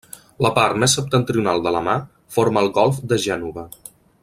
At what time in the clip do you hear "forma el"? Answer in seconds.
2.39-2.73